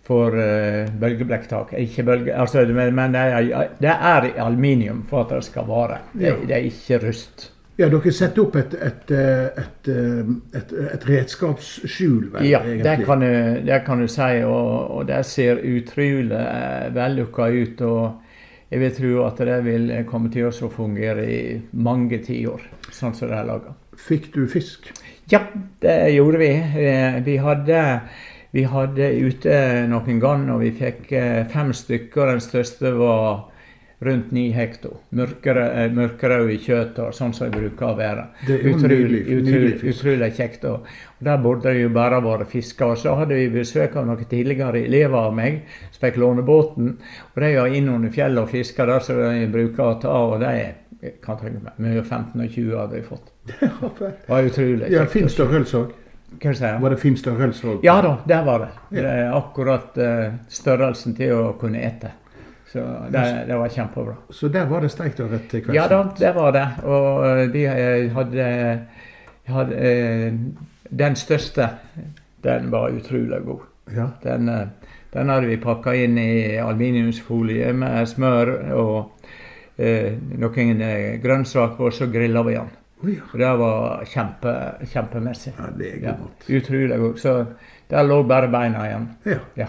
for 0.01 0.33
uh, 0.33 0.89
bølgeblekktak. 0.99 1.75
Ikke 1.77 2.03
bølge, 2.03 2.33
altså, 2.33 2.65
men 2.65 3.13
det, 3.13 3.21
er, 3.21 3.69
det 3.77 3.93
er 3.93 4.31
aluminium 4.41 5.03
for 5.07 5.27
at 5.27 5.35
det 5.35 5.43
skal 5.45 5.67
vare. 5.69 5.99
Det, 6.17 6.33
det 6.49 6.57
er 6.57 6.65
ikke 6.71 6.97
rust. 7.05 7.51
Ja, 7.77 7.87
dere 7.89 8.11
setter 8.13 8.43
opp 8.43 8.57
et, 8.59 8.73
et, 8.75 9.13
eh, 9.15 9.61
et, 9.61 10.73
et, 10.83 11.05
redskapsskjul, 11.07 12.27
vel, 12.33 12.49
Ja, 12.49 12.59
det 12.65 12.97
kan 13.07 13.23
du, 13.23 13.29
det 13.65 13.79
kan 13.85 14.01
du 14.01 14.09
si. 14.11 14.41
Og, 14.45 14.97
og 14.97 15.07
det 15.09 15.21
ser 15.29 15.61
utrolig 15.61 16.41
vellykka 16.97 17.47
ut. 17.53 17.85
Og 17.87 18.30
jeg 18.71 18.79
vil 18.79 18.93
tro 18.95 19.13
at 19.27 19.39
det 19.43 19.57
vil 19.65 19.89
komme 20.07 20.31
til 20.31 20.47
å 20.47 20.69
fungere 20.71 21.25
i 21.27 21.39
mange 21.73 22.21
tiår, 22.23 22.61
sånn 22.95 23.13
som 23.17 23.27
det 23.31 23.37
er 23.41 23.49
laga. 23.49 23.73
Fikk 23.99 24.29
du 24.33 24.45
fisk? 24.49 24.87
Ja, 25.31 25.43
det 25.83 26.13
gjorde 26.15 26.39
vi. 26.41 26.51
Eh, 26.55 27.19
Vi 27.25 27.37
hadde, 27.37 27.81
vi 28.51 28.63
hadde 28.63 29.11
ute 29.27 29.87
noen 29.91 30.19
garn, 30.23 30.49
og 30.49 30.61
vi 30.63 30.71
fikk 30.71 31.11
eh, 31.11 31.43
fem 31.51 31.73
stykker. 31.75 32.31
Den 32.31 32.41
største 32.43 32.93
var 32.97 33.50
rundt 34.01 34.31
ni 34.31 34.47
hekto. 34.51 34.95
Mørkerød 35.13 36.49
eh, 36.49 36.53
i 36.55 36.57
kjøttet, 36.57 37.15
sånn 37.15 37.33
som 37.37 37.51
det 37.51 37.59
bruker 37.59 37.91
å 37.91 37.97
være. 37.99 38.25
Det 38.47 38.57
er 38.57 38.69
Utrolig, 38.71 39.21
utrolig, 39.37 39.73
utrolig 39.93 40.31
kjekt. 40.37 40.65
Og, 40.65 40.87
Der 41.21 41.37
burde 41.37 41.69
det 41.69 41.83
jo 41.83 41.89
bare 41.93 42.21
vært 42.25 42.49
fiska. 42.49 42.91
Og 42.93 42.97
så 42.97 43.13
hadde 43.19 43.37
vi 43.37 43.49
besøk 43.53 43.95
av 43.95 44.07
noen 44.09 44.25
tidligere 44.25 44.81
elever 44.81 45.19
av 45.29 45.35
meg 45.37 45.61
som 45.91 46.01
fikk 46.07 46.17
låne 46.23 46.45
båten. 46.45 46.95
Og 47.35 47.41
de 47.43 47.55
var 47.59 47.77
inn 47.77 47.89
under 47.93 48.13
fjellet 48.13 48.41
og 48.41 48.49
fiska 48.49 48.89
der 48.89 49.05
som 49.05 49.21
de 49.21 49.49
bruker 49.53 49.85
å 49.85 49.97
ta. 50.01 50.15
Og 50.31 50.39
de 50.41 50.53
jeg 51.01 51.15
kan 51.21 51.37
tenke 51.39 51.57
meg, 51.63 51.77
mye 51.81 52.01
15 52.03 52.41
og 52.41 52.51
20 52.53 52.77
hadde 52.77 52.99
vi 52.99 53.05
fått. 53.05 53.31
Det 54.01 54.11
var 54.27 54.45
utrolig 54.45 54.89
Ja, 54.93 55.05
Fins 55.09 55.33
det 55.33 55.37
størrelse 55.39 55.79
òg. 55.79 55.97
Jeg? 56.41 56.77
Var 56.81 56.89
det 56.89 56.97
fin 56.97 57.17
størrelse? 57.17 57.73
Ja 57.83 57.97
da, 58.01 58.13
det 58.25 58.37
var 58.45 58.61
det. 58.63 58.69
Ja. 58.95 59.01
det 59.01 59.09
er 59.19 59.33
akkurat 59.35 59.97
uh, 59.99 60.37
størrelsen 60.47 61.15
til 61.17 61.33
å 61.35 61.49
kunne 61.59 61.81
ete. 61.83 62.13
Så 62.71 62.83
det, 63.11 63.21
det 63.49 63.55
var 63.59 63.69
kjempebra. 63.69 64.13
Så 64.31 64.47
der 64.47 64.65
var 64.69 64.81
det 64.85 64.91
steikt 64.93 65.19
ørret 65.19 65.49
til 65.51 65.63
kveldsmat? 65.65 65.75
Ja 65.75 65.87
da, 65.91 66.03
det 66.19 66.35
var 66.35 66.51
det. 66.55 66.67
Og 66.87 67.25
de 67.27 67.47
vi 67.51 67.65
eh, 67.67 68.11
hadde, 68.15 68.45
hadde 69.51 69.81
eh, 69.91 70.37
Den 71.03 71.15
største, 71.15 71.67
den 72.43 72.71
var 72.71 72.89
utrolig 72.95 73.41
god. 73.45 73.67
Ja. 73.95 74.07
Den, 74.23 74.49
eh, 74.49 74.67
den 75.13 75.29
hadde 75.29 75.47
vi 75.51 75.57
pakka 75.59 75.93
inn 75.99 76.17
i 76.17 76.57
aluminiumsfolie 76.63 77.73
med 77.75 78.07
smør 78.07 78.53
og 78.79 79.27
eh, 79.77 80.15
noen 80.39 80.81
eh, 80.81 81.17
grønnsaker, 81.23 81.89
og 81.89 81.93
så 81.95 82.07
grilla 82.11 82.43
vi 82.47 82.55
den. 82.55 82.71
Og 83.01 83.37
det 83.39 83.51
var 83.57 84.03
kjempe, 84.05 84.51
kjempemessig. 84.91 85.53
ja, 85.57 85.69
det 85.75 85.87
er 85.95 86.03
Ja, 86.05 86.15
utrolig 86.59 86.99
god. 87.01 87.15
Så 87.19 87.45
der 87.89 88.03
lå 88.07 88.21
bare 88.23 88.47
beina 88.47 88.85
igjen. 88.87 89.07
Ja. 89.25 89.39
Ja. 89.57 89.67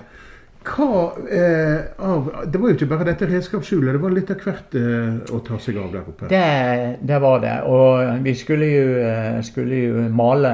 Hva 0.63 1.13
eh, 1.27 1.81
av 1.99 2.29
Det 2.47 2.61
var 2.61 2.71
jo 2.71 2.77
ikke 2.77 2.91
bare 2.91 3.07
dette 3.11 3.27
redskapsskjulet, 3.31 3.95
det 3.97 4.03
var 4.03 4.15
litt 4.15 4.31
av 4.31 4.45
hvert 4.45 4.77
eh, 4.79 5.33
å 5.35 5.41
ta 5.47 5.59
seg 5.63 5.81
av 5.83 5.91
der 5.95 6.13
oppe. 6.13 6.29
Det, 6.31 6.99
det 7.03 7.19
var 7.23 7.43
det. 7.43 7.57
Og 7.67 8.23
vi 8.23 8.35
skulle 8.39 8.69
jo, 8.71 8.87
eh, 9.03 9.41
skulle 9.47 9.81
jo 9.83 10.05
male 10.15 10.53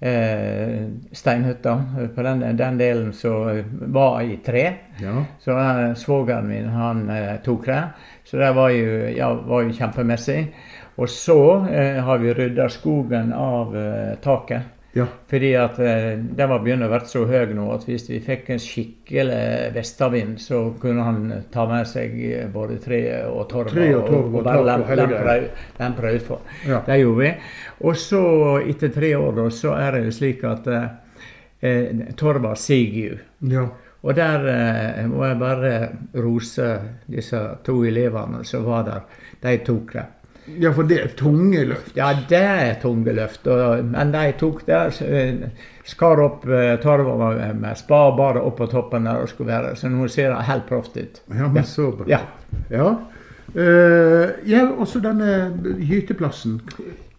eh, 0.00 0.84
steinhytta 1.16 1.76
på 2.14 2.26
den, 2.28 2.44
den 2.60 2.80
delen 2.80 3.12
som 3.16 3.62
var 3.96 4.20
i 4.20 4.38
tre. 4.44 4.66
Ja. 5.00 5.24
Så 5.40 5.56
eh, 5.56 5.94
svogeren 5.96 6.48
min 6.52 6.68
han 6.76 7.08
eh, 7.10 7.36
tok 7.44 7.66
det. 7.72 7.82
Så 8.28 8.40
det 8.42 8.52
var 8.58 8.74
jo, 8.74 9.00
ja, 9.16 9.32
var 9.48 9.64
jo 9.64 9.76
kjempemessig. 9.80 10.40
Og 10.96 11.10
så 11.12 11.40
har 11.60 12.22
vi 12.22 12.30
rydda 12.32 12.70
skogen 12.72 13.34
av 13.36 13.74
taket. 14.24 14.75
Ja. 14.96 15.04
Fordi 15.28 15.50
at 15.60 15.78
eh, 15.78 16.16
den 16.38 16.48
var 16.48 16.62
begynt 16.64 16.86
å 16.86 16.88
bli 16.88 17.00
så 17.10 17.24
høy 17.28 17.52
nå 17.54 17.66
at 17.74 17.84
hvis 17.88 18.08
vi 18.10 18.20
fikk 18.24 18.50
en 18.54 18.62
skikkelig 18.64 19.40
vestavind, 19.74 20.38
så 20.40 20.62
kunne 20.80 21.04
han 21.04 21.22
ta 21.52 21.66
med 21.70 21.86
seg 21.90 22.14
eh, 22.30 22.46
både 22.52 22.78
tre 22.82 23.00
og 23.28 23.48
torv. 23.52 23.70
Tre 23.74 23.88
og 23.94 24.06
torv 24.08 24.34
og 24.40 24.44
bare 24.46 24.62
og 24.62 24.66
lem- 24.70 24.84
hele 24.88 25.06
lempre 25.06 25.38
ut- 25.44 25.64
lempre 25.80 26.14
utfor. 26.18 26.40
Ja. 26.66 26.80
Det 26.86 27.00
gjorde 27.02 27.22
vi. 27.26 27.32
Og 27.86 27.96
så, 28.00 28.22
etter 28.66 28.88
tre 28.94 29.14
år, 29.20 29.32
da, 29.42 29.48
så 29.52 29.74
er 29.76 29.98
det 29.98 30.04
jo 30.08 30.14
slik 30.22 30.44
at 30.48 30.66
eh, 30.72 30.86
eh, 31.60 32.06
torva 32.16 32.54
siger 32.56 33.10
jo. 33.10 33.18
ja. 33.52 33.66
Og 34.06 34.14
der 34.14 34.44
eh, 34.46 35.06
må 35.10 35.24
jeg 35.26 35.38
bare 35.40 35.70
rose 36.22 36.66
disse 37.10 37.38
to 37.66 37.80
elevene 37.88 38.44
som 38.46 38.62
var 38.68 38.84
der. 38.86 39.00
De 39.42 39.56
tok 39.66 39.92
det. 39.96 40.04
Ja, 40.60 40.70
for 40.72 40.86
det 40.86 40.98
er 41.02 41.14
tunge 41.18 41.64
løft. 41.66 41.96
Ja, 41.98 42.12
det 42.28 42.42
er 42.42 42.76
tunge 42.82 43.12
løft. 43.16 43.48
Men 43.90 44.12
de 44.14 44.26
tok 44.38 44.62
det. 44.66 44.82
eh, 45.02 45.48
Skar 45.86 46.22
opp 46.22 46.46
eh, 46.50 46.76
torva 46.82 47.32
med, 47.34 47.60
med 47.62 47.78
spa 47.78 48.08
og 48.10 48.40
opp 48.42 48.56
på 48.58 48.66
toppen 48.70 49.06
der 49.06 49.22
det 49.22 49.30
skulle 49.30 49.52
være. 49.52 49.74
Så 49.78 49.90
nå 49.90 50.08
ser 50.10 50.32
det 50.34 50.46
helt 50.48 50.66
proft 50.68 50.96
ut. 50.96 51.20
Ja, 51.30 51.48
men 51.48 51.64
så 51.64 51.90
bra. 51.94 52.06
Ja. 52.10 52.22
Ja. 52.70 52.94
Uh, 53.56 54.34
ja, 54.44 54.66
også 54.74 55.00
denne 55.00 55.52
gyteplassen. 55.80 56.58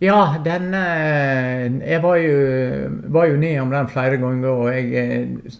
Ja, 0.02 0.36
den 0.46 0.74
eh, 0.78 1.90
Jeg 1.90 2.04
var 2.04 2.20
jo, 2.22 2.36
var 3.10 3.26
jo 3.32 3.38
nedom 3.42 3.72
den 3.74 3.88
flere 3.90 4.20
ganger, 4.22 4.50
og 4.50 4.68
jeg 4.70 4.92
eh, 4.94 5.56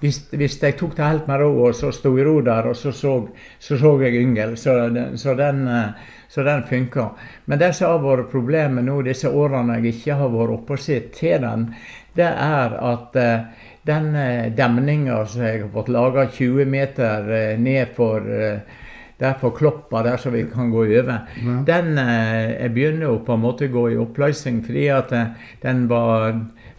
hvis, 0.00 0.22
hvis 0.32 0.56
jeg 0.62 0.76
tok 0.80 0.96
det 0.96 1.06
helt 1.06 1.28
med 1.28 1.42
ro 1.42 1.50
og 1.66 1.76
så 1.76 1.92
sto 1.92 2.14
i 2.18 2.24
ro 2.24 2.38
der, 2.44 2.70
og 2.70 2.76
så 2.76 2.92
så, 2.92 3.14
så, 3.58 3.76
så 3.78 3.94
jeg 4.02 4.20
yngel, 4.22 4.56
så, 4.56 4.76
så 5.20 5.34
den, 5.38 5.66
eh, 5.68 6.16
så 6.28 6.44
den 6.46 6.62
funka. 6.68 7.08
Men 7.46 7.60
det 7.60 7.74
som 7.76 7.94
har 7.94 8.04
vært 8.04 8.30
problemet 8.32 8.86
nå 8.86 9.00
disse 9.06 9.28
årene 9.28 9.80
jeg 9.80 9.94
ikke 9.94 10.20
har 10.22 10.32
vært 10.34 10.56
oppe 10.56 10.78
og 10.78 10.84
sett 10.84 11.12
til 11.18 11.40
den, 11.44 11.68
det 12.16 12.30
er 12.30 12.76
at 12.92 13.16
eh, 13.20 13.66
den 13.88 14.14
eh, 14.16 14.52
demninga 14.56 15.24
som 15.26 15.46
jeg 15.46 15.64
har 15.64 15.72
fått 15.74 15.92
laga 15.92 16.28
20 16.30 16.70
meter 16.70 17.32
eh, 17.36 17.58
ned 17.60 17.96
for 17.96 18.24
eh, 18.24 18.78
der 19.20 19.34
for 19.36 19.52
Kloppa, 19.52 20.00
der 20.02 20.16
som 20.16 20.32
vi 20.32 20.46
kan 20.48 20.70
gå 20.72 20.84
over, 20.86 21.18
den 21.66 21.98
eh, 21.98 22.62
jeg 22.62 22.72
begynner 22.74 23.06
jo 23.10 23.18
på 23.26 23.36
en 23.36 23.42
måte 23.44 23.68
å 23.68 23.74
gå 23.74 23.82
i 23.92 23.98
oppløsning 24.00 24.62
fordi 24.64 24.86
at 24.94 25.12
eh, 25.12 25.34
den 25.62 25.84
var 25.90 26.30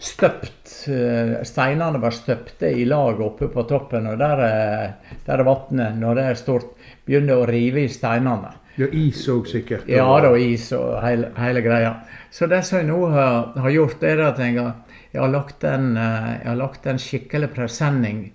støpt. 0.02 0.72
eh, 0.90 1.34
Steinene 1.46 2.00
var 2.02 2.14
støpte 2.16 2.70
i 2.70 2.86
lag 2.88 3.20
oppe 3.22 3.48
på 3.52 3.66
toppen, 3.68 4.08
og 4.10 4.18
der, 4.20 4.42
er, 4.46 5.18
der 5.26 5.44
vannet, 5.46 5.98
når 6.00 6.18
det 6.18 6.24
er 6.30 6.40
stort, 6.40 6.72
begynner 7.06 7.42
å 7.42 7.46
rive 7.48 7.86
i 7.86 7.92
steinene. 7.92 8.58
Ja, 8.80 8.88
is 8.88 9.26
òg 9.28 9.50
sikkert. 9.50 9.84
Ja 9.90 10.06
da, 10.24 10.32
is 10.40 10.70
og 10.72 10.96
hele, 11.04 11.28
hele 11.36 11.60
greia. 11.64 11.92
Så 12.32 12.48
det 12.48 12.62
som 12.64 12.80
jeg 12.80 12.88
nå 12.88 13.04
har, 13.12 13.52
har 13.60 13.74
gjort, 13.74 14.02
er 14.08 14.24
at 14.30 14.40
jeg 14.40 14.56
har, 14.56 14.72
jeg 15.12 15.20
har 15.20 15.32
lagt 15.32 15.64
en, 15.68 15.92
eh, 16.00 16.32
jeg 16.40 16.48
har 16.48 16.58
lagt 16.60 16.88
en 16.88 17.00
skikkelig 17.00 17.52
presenning 17.52 18.26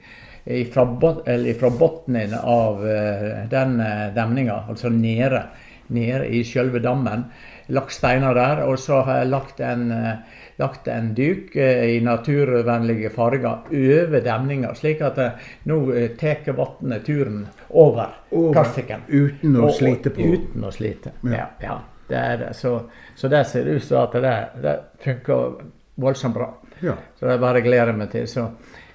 fra 0.71 0.85
bunnen 0.87 2.33
av 2.39 2.83
eh, 2.87 3.47
den 3.51 3.79
eh, 3.83 4.07
demninga, 4.15 4.61
altså 4.69 4.89
nede, 4.93 5.43
nede 5.91 6.27
i 6.31 6.43
selve 6.47 6.79
dammen. 6.79 7.25
Lagt 7.69 7.91
steiner 7.91 8.33
der, 8.33 8.61
og 8.63 8.77
så 8.79 9.01
har 9.03 9.17
jeg 9.21 9.27
lagt 9.29 9.59
en, 9.59 9.91
eh, 9.91 10.43
lagt 10.59 10.87
en 10.87 11.09
duk 11.17 11.55
eh, 11.55 11.97
i 11.97 11.99
naturvennlige 11.99 13.09
farger 13.11 13.65
over 13.71 14.21
demninga, 14.23 14.69
slik 14.75 15.01
at 15.03 15.17
eh, 15.19 15.49
nå 15.67 15.79
tar 16.17 16.53
vannet 16.55 17.03
turen 17.05 17.41
over, 17.69 18.13
Over, 18.31 18.53
plastikken. 18.53 19.03
uten 19.09 19.55
å 19.59 19.65
Og- 19.67 19.75
slite 19.75 20.09
på. 20.15 20.21
Uten 20.21 20.63
å 20.63 20.71
slite. 20.71 21.11
Ja. 21.23 21.31
Ja. 21.37 21.47
ja, 21.61 21.77
det 22.07 22.17
er 22.21 22.37
det. 22.37 22.53
Så, 22.55 22.77
så 23.15 23.27
det 23.27 23.43
ser 23.47 23.67
ut 23.67 23.83
som 23.83 24.03
at 24.05 24.11
det, 24.21 24.35
det 24.63 24.77
funker 25.03 25.59
voldsomt 25.95 26.35
bra. 26.35 26.53
Ja. 26.81 26.93
Så 27.19 27.27
det 27.27 27.39
bare 27.41 27.61
gleder 27.65 27.91
jeg 27.91 27.97
meg 27.97 28.11
til. 28.11 28.27
Så 28.31 28.47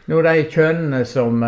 nå 0.09 0.23
de 0.23 0.45
kjønnene 0.49 1.05
som, 1.05 1.45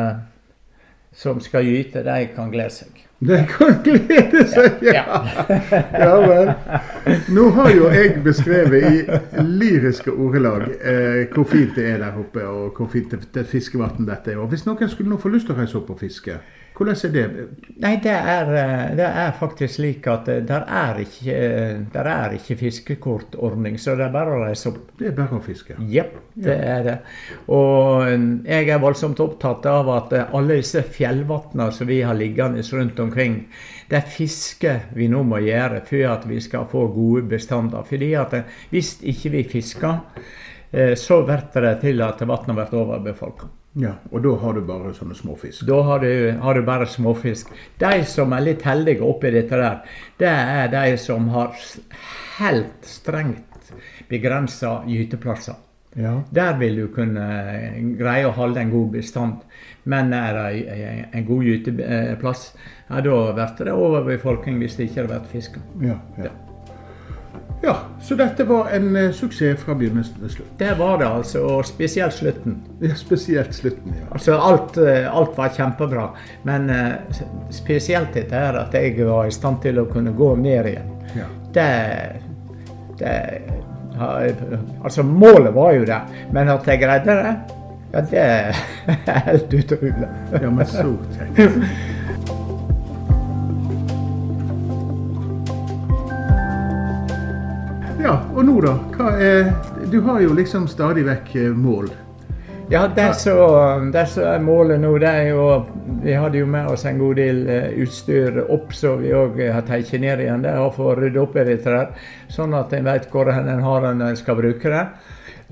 som 1.14 1.40
skal 1.40 1.64
gyte, 1.64 2.02
de 2.04 2.26
kan 2.36 2.50
glede 2.52 2.70
seg. 2.70 3.03
De 3.18 3.36
kan 3.48 3.76
glede 3.84 4.42
seg, 4.50 4.82
ja! 4.82 5.04
ja 5.94 6.14
vel. 6.20 6.50
Nå 7.32 7.46
har 7.56 7.70
jo 7.72 7.88
jeg 7.92 8.18
beskrevet 8.24 8.88
i 8.90 9.44
lyriske 9.44 10.12
ordelag 10.12 10.66
eh, 10.80 11.22
hvor 11.32 11.46
fint 11.48 11.76
det 11.78 11.86
er 11.92 12.02
der 12.02 12.18
oppe, 12.20 12.42
og 12.44 12.74
hvor 12.76 12.90
fint 12.92 13.14
det, 13.14 13.22
det 13.34 13.46
fiskevann 13.48 14.08
dette 14.08 14.34
er. 14.34 14.42
Og 14.42 14.50
Hvis 14.52 14.66
noen 14.66 14.90
skulle 14.90 15.14
nå 15.14 15.20
få 15.22 15.32
lyst 15.32 15.48
til 15.48 15.56
å 15.56 15.60
reise 15.62 15.78
opp 15.78 15.94
og 15.94 16.02
fiske, 16.02 16.36
hvordan 16.74 16.96
er 17.06 17.12
det? 17.14 17.24
Nei, 17.82 17.92
det 18.02 18.10
er, 18.10 18.48
eh, 18.58 18.96
det 18.98 19.06
er 19.06 19.36
faktisk 19.38 19.76
slik 19.76 20.08
at 20.10 20.26
det 20.26 20.40
der 20.48 20.64
er 20.66 20.98
ikke, 20.98 21.34
eh, 21.34 21.76
der 21.92 22.08
er 22.10 22.34
ikke 22.34 22.56
fiskekortordning, 22.58 23.78
så 23.78 23.94
det 23.94 24.08
er 24.08 24.12
bare 24.16 24.34
å 24.34 24.40
reise 24.42 24.72
opp. 24.72 24.80
Det 24.98 25.12
er 25.12 25.14
bare 25.14 25.38
å 25.38 25.44
fiske. 25.44 25.76
Jepp, 25.78 26.16
det 26.34 26.58
er 26.58 26.82
det. 26.82 26.96
Og 27.46 28.08
eh, 28.08 28.26
jeg 28.50 28.74
er 28.74 28.82
voldsomt 28.82 29.22
opptatt 29.22 29.66
av 29.70 29.92
at 29.94 30.12
eh, 30.18 30.34
alle 30.34 30.58
disse 30.58 30.82
fjellvatnene 30.82 31.70
som 31.72 31.86
vi 31.86 32.02
har 32.02 32.18
liggende 32.18 32.66
rundt 32.74 32.98
omkring, 33.06 33.44
det 33.88 34.00
er 34.00 34.10
fiske 34.10 34.78
vi 34.98 35.06
nå 35.12 35.22
må 35.22 35.38
gjøre 35.44 35.84
for 35.86 36.10
at 36.10 36.26
vi 36.26 36.40
skal 36.42 36.66
få 36.66 36.88
gode 36.90 37.28
bestander. 37.30 37.86
Fordi 37.86 38.14
at 38.18 38.34
eh, 38.34 38.62
hvis 38.74 38.96
ikke 39.14 39.36
vi 39.38 39.48
fisker, 39.58 40.00
eh, 40.72 40.96
så 40.98 41.22
blir 41.22 41.52
det 41.54 41.76
til 41.86 42.02
at 42.02 42.26
vannet 42.26 42.58
blir 42.58 42.80
overbefolka. 42.82 43.54
Ja, 43.76 43.94
Og 44.12 44.22
da 44.22 44.36
har 44.38 44.52
du 44.54 44.60
bare 44.60 44.92
sånne 44.94 45.14
småfisk. 45.18 45.64
Da 45.66 45.80
har 45.82 45.98
du, 45.98 46.32
har 46.40 46.54
du 46.54 46.62
bare 46.62 46.86
småfisk. 46.86 47.48
De 47.80 48.04
som 48.06 48.32
er 48.32 48.40
litt 48.46 48.62
heldige 48.62 49.02
oppi 49.02 49.30
dette 49.34 49.58
der, 49.58 49.80
det 50.18 50.28
er 50.30 50.68
de 50.70 50.96
som 51.02 51.26
har 51.34 51.56
helt 52.38 52.86
strengt 52.86 53.72
begrensa 54.08 54.84
gyteplasser. 54.86 55.56
Ja. 55.96 56.20
Der 56.34 56.56
vil 56.58 56.76
du 56.76 56.86
kunne 56.94 57.26
greie 57.98 58.26
å 58.26 58.32
holde 58.34 58.60
en 58.60 58.70
god 58.70 58.92
bestand. 58.92 59.42
Men 59.84 60.12
er 60.12 60.32
det 60.34 60.68
en- 60.68 61.04
en 61.12 61.24
god 61.26 61.44
gyteplass, 61.44 62.54
ja, 62.90 63.00
da 63.00 63.32
blir 63.32 63.64
det 63.64 63.72
overbefolkning 63.74 64.58
hvis 64.58 64.76
det 64.76 64.88
ikke 64.90 65.06
har 65.06 65.20
vært 65.20 65.26
fiska. 65.32 65.60
Ja, 65.80 65.98
ja. 66.18 66.30
Ja, 67.64 67.74
så 68.02 68.16
dette 68.18 68.44
var 68.44 68.68
en 68.76 68.90
uh, 68.96 69.10
suksess 69.12 69.62
fra 69.64 69.74
begynnelsen 69.78 70.20
til 70.20 70.32
slutt. 70.36 70.52
Det 70.60 70.72
var 70.78 70.98
det 71.00 71.08
altså, 71.08 71.42
og 71.48 71.64
spesielt 71.68 72.14
slutten. 72.14 72.58
Ja, 72.82 72.94
spesielt 72.98 73.54
slutten, 73.56 73.96
ja. 73.96 74.06
Altså 74.12 74.36
alt, 74.36 74.78
uh, 74.78 75.16
alt 75.16 75.38
var 75.38 75.54
kjempebra, 75.56 76.08
men 76.44 76.70
uh, 76.70 77.24
spesielt 77.54 78.14
dette 78.16 78.36
her 78.36 78.60
at 78.60 78.76
jeg 78.76 78.98
var 79.06 79.28
i 79.28 79.34
stand 79.34 79.62
til 79.64 79.80
å 79.80 79.88
kunne 79.90 80.14
gå 80.16 80.34
ned 80.40 80.72
igjen. 80.74 80.94
ja. 81.16 81.30
Det, 81.54 81.68
det 82.98 83.18
Altså, 83.94 85.04
målet 85.06 85.52
var 85.54 85.72
jo 85.76 85.84
det, 85.86 86.00
men 86.34 86.48
at 86.50 86.66
jeg 86.66 86.80
greide 86.82 87.14
det, 87.14 87.34
ja, 87.94 88.00
det 88.10 88.22
er 88.22 88.56
helt 89.30 89.54
utrolig. 89.54 90.08
Ja, 90.32 90.50
men 90.50 90.66
så 90.66 90.88
kjekt. 91.14 91.92
Ja, 98.04 98.18
og 98.36 98.44
nå 98.44 98.58
da? 98.60 98.72
Er 99.16 99.46
Du 99.88 100.02
har 100.04 100.20
jo 100.20 100.34
liksom 100.36 100.66
stadig 100.68 101.06
vekk 101.06 101.30
eh, 101.40 101.54
mål. 101.56 101.86
Ja, 102.68 102.82
det 102.88 103.14
som 103.16 103.38
er 104.28 104.42
målet 104.44 104.82
nå, 104.82 104.90
det 105.00 105.08
er 105.08 105.30
jo 105.30 105.46
Vi 106.02 106.12
hadde 106.12 106.42
jo 106.42 106.46
med 106.46 106.68
oss 106.68 106.84
en 106.84 106.98
god 107.00 107.16
del 107.16 107.46
eh, 107.48 107.70
utstyr 107.80 108.42
opp, 108.44 108.74
så 108.76 108.98
vi 109.00 109.14
òg 109.16 109.40
har 109.40 109.64
tatt 109.64 109.94
ned 109.96 110.20
igjen. 110.20 110.44
Det 110.44 110.52
er 110.52 110.68
for 110.76 110.92
å 110.92 110.98
rydde 111.00 111.22
opp 111.22 111.38
i 111.40 111.46
der, 111.48 111.94
sånn 112.28 112.52
at 112.58 112.74
en 112.76 112.90
vet 112.90 113.08
hvor 113.08 113.30
en 113.32 113.48
har 113.64 113.86
den 113.86 114.04
en 114.04 114.20
skal 114.20 114.36
bruke 114.36 114.74
det. 114.74 114.84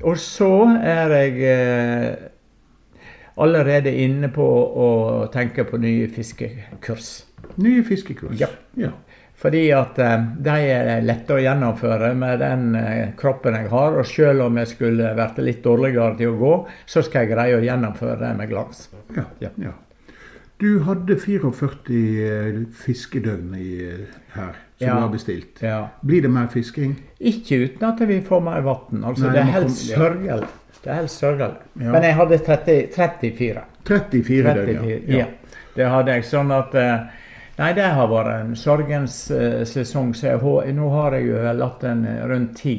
Og 0.05 0.21
så 0.21 0.53
er 0.77 1.17
jeg 1.23 1.41
eh, 1.55 2.11
allerede 3.41 3.97
inne 3.97 4.29
på 4.29 4.45
å 4.45 4.91
tenke 5.33 5.65
på 5.65 5.81
nye 5.81 6.05
fiskekurs. 6.13 7.15
Nye 7.57 7.81
fiskekurs. 7.81 8.37
Ja. 8.45 8.53
ja. 8.77 8.93
Fordi 9.43 9.63
at 9.75 9.99
eh, 9.99 10.27
de 10.47 10.57
er 10.71 11.01
lette 11.03 11.35
å 11.35 11.41
gjennomføre 11.43 12.13
med 12.15 12.39
den 12.45 12.77
eh, 12.79 13.09
kroppen 13.19 13.57
jeg 13.59 13.71
har. 13.73 13.97
Og 13.99 14.07
selv 14.07 14.47
om 14.47 14.61
jeg 14.61 14.71
skulle 14.71 15.15
vært 15.19 15.41
litt 15.43 15.65
dårligere 15.65 16.15
til 16.21 16.31
å 16.31 16.37
gå, 16.39 16.53
så 16.87 17.03
skal 17.03 17.25
jeg 17.25 17.33
greie 17.35 17.57
å 17.59 17.65
gjennomføre 17.65 18.21
det 18.23 18.37
med 18.39 18.53
glans. 18.53 18.87
Ja, 19.17 19.27
Ja. 19.43 19.51
ja. 19.59 19.73
Du 20.63 20.79
hadde 20.87 21.17
44 21.19 21.73
eh, 21.91 22.59
fiskedøgn 22.85 23.55
i, 23.59 23.71
her 24.37 24.53
som 24.79 24.87
Ja. 24.87 24.95
har 25.01 25.09
bestilt. 25.09 25.59
Ja. 25.63 25.89
Blir 26.07 26.23
det 26.23 26.31
mer 26.31 26.47
fisking? 26.47 26.95
Ikke 27.19 27.65
uten 27.65 27.89
at 27.89 27.99
vi 28.07 28.21
får 28.21 28.41
mer 28.47 28.61
vann. 28.63 29.03
Altså, 29.03 29.33
det 29.33 29.41
er 29.41 29.51
helt 29.57 29.75
sørgelig. 29.75 30.47
Det 30.85 30.91
er 30.91 30.95
helt 31.01 31.11
sørgelig. 31.11 31.59
Ja. 31.81 31.91
Men 31.91 32.03
jeg 32.03 32.15
hadde 32.15 32.39
30, 32.39 32.87
34. 32.95 33.65
34 33.85 34.55
døgn, 34.55 34.79
34 34.87 35.19
ja. 35.19 35.27
det 35.75 35.91
hadde 35.97 36.15
jeg. 36.15 36.25
Sånn 36.31 36.55
at 36.55 36.75
eh, 36.79 37.22
Nei, 37.59 37.75
det 37.77 37.85
har 37.85 38.09
vært 38.09 38.33
en 38.33 38.57
sorgens 38.57 39.17
eh, 39.35 39.61
sesong. 39.69 40.15
Så 40.17 40.31
jeg, 40.31 40.75
nå 40.77 40.89
har 40.95 41.19
jeg 41.19 41.29
jo 41.29 41.55
latt 41.59 41.85
den 41.85 42.05
eh, 42.09 42.25
rundt 42.29 42.57
ti 42.63 42.77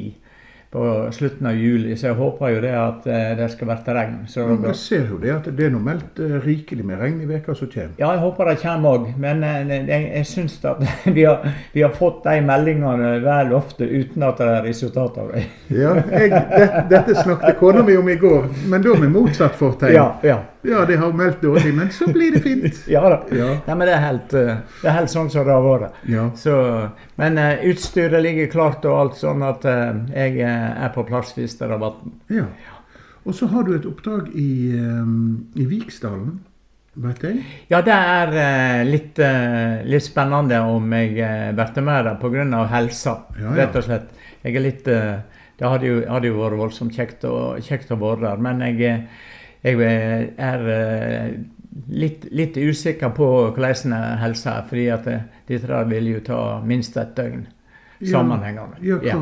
på 0.74 0.84
slutten 1.14 1.46
av 1.46 1.54
juli, 1.54 1.92
så 1.94 2.08
jeg 2.08 2.16
håper 2.18 2.48
jo 2.50 2.62
det 2.64 2.72
at 2.74 3.04
eh, 3.06 3.28
det 3.38 3.46
skal 3.52 3.68
bli 3.70 3.92
regn. 3.94 4.16
Så 4.26 4.46
Men 4.48 4.64
Jeg 4.72 4.78
ser 4.80 5.04
jo 5.12 5.18
det 5.22 5.30
at 5.30 5.46
det 5.46 5.68
er 5.68 5.70
nå 5.70 5.78
meldt 5.78 6.18
rikelig 6.42 6.86
med 6.88 6.98
regn 6.98 7.20
i 7.22 7.28
veka 7.28 7.54
som 7.54 7.70
kommer. 7.70 7.92
Ja, 8.00 8.08
jeg 8.16 8.22
håper 8.24 8.50
det 8.50 8.56
kommer 8.64 8.96
òg. 8.98 9.04
Men 9.22 9.44
jeg, 9.46 10.00
jeg 10.08 10.26
syns 10.26 10.56
at 10.66 10.82
vi 11.18 11.22
har, 11.22 11.46
vi 11.72 11.84
har 11.86 11.94
fått 11.94 12.24
de 12.26 12.40
meldingene 12.42 13.12
vel 13.22 13.54
ofte 13.54 13.86
uten 13.86 14.26
at 14.26 14.42
det 14.42 14.48
er 14.56 14.66
resultat 14.66 15.20
av 15.22 15.30
det. 15.36 15.44
Ja, 15.70 15.94
jeg, 16.10 16.34
det, 16.34 16.66
dette 16.90 17.14
snakket 17.22 17.62
kona 17.62 17.86
mi 17.86 17.94
om 18.00 18.10
i 18.10 18.18
går, 18.18 18.50
men 18.66 18.82
da 18.82 18.98
med 18.98 19.14
motsatt 19.14 19.54
fortegn. 19.62 19.94
Ja, 19.94 20.08
ja. 20.26 20.40
Ja, 20.64 20.84
de 20.88 20.96
har 20.96 21.12
meldt 21.12 21.42
dårlig, 21.42 21.74
men 21.74 21.90
så 21.92 22.06
blir 22.12 22.32
det 22.32 22.40
fint. 22.40 22.78
ja 22.94 23.02
da. 23.04 23.18
Ja. 23.36 23.50
Nei, 23.66 23.74
men 23.76 23.88
det 23.88 23.94
er 23.94 24.04
helt, 24.04 24.36
eh, 24.38 24.54
det 24.80 24.88
er 24.88 24.96
helt 24.96 25.12
sånn 25.12 25.28
som 25.32 25.44
det 25.44 25.52
har 25.52 25.64
vært. 25.64 25.98
Ja. 26.08 26.24
Så, 26.40 26.54
men 27.20 27.36
uh, 27.40 27.66
utstyret 27.68 28.24
ligger 28.24 28.48
klart 28.52 28.86
og 28.88 28.96
alt, 28.96 29.18
sånn 29.20 29.44
at 29.44 29.66
uh, 29.68 29.92
jeg 30.14 30.40
er 30.46 30.94
på 30.94 31.04
plass 31.08 31.34
hvis 31.36 31.58
det 31.60 31.68
er 31.68 31.76
vann. 31.82 32.16
ja. 32.32 32.48
Og 33.24 33.32
så 33.32 33.46
har 33.48 33.62
du 33.64 33.70
et 33.72 33.86
oppdrag 33.88 34.26
i, 34.36 34.76
um, 34.76 35.46
i 35.56 35.64
Viksdalen. 35.64 36.42
Vet 37.00 37.22
jeg? 37.24 37.38
Ja, 37.70 37.78
det 37.80 37.94
er 37.96 38.34
uh, 38.34 38.80
litt, 38.84 39.20
litt 39.88 40.04
spennende 40.04 40.58
om 40.68 40.92
jeg 40.92 41.14
blir 41.56 41.86
med 41.86 42.04
der 42.10 42.18
pga. 42.20 42.66
helsa, 42.72 43.14
Ja, 43.38 43.46
ja. 43.46 43.54
rett 43.62 43.78
og 43.80 43.86
slett. 43.86 44.12
Jeg 44.44 44.58
er 44.60 44.64
litt 44.66 44.84
Det 44.84 45.64
hadde 45.64 45.88
jo, 45.88 46.02
hadde 46.04 46.28
jo 46.28 46.36
vært 46.42 46.60
voldsomt 46.60 46.92
kjekt 46.92 47.24
og, 47.24 47.64
kjekt 47.64 47.94
å 47.94 47.96
være 47.96 48.26
der, 48.26 48.44
men 48.44 48.60
jeg, 48.60 49.06
jeg 49.64 49.80
eh, 49.80 50.28
er 50.38 50.68
eh, 50.68 51.30
litt, 51.88 52.26
litt 52.30 52.56
usikker 52.60 53.10
på 53.16 53.28
hvordan 53.56 53.94
helsa 54.20 54.58
er, 54.60 54.66
fordi 54.68 54.86
at 54.94 55.06
eh, 55.10 55.24
dette 55.48 55.66
der 55.70 55.84
vil 55.90 56.06
jo 56.14 56.20
ta 56.26 56.40
minst 56.64 56.96
et 57.00 57.14
døgn 57.16 57.46
sammenhengende. 58.04 58.76
Ja, 58.84 58.98
Ja. 59.02 59.16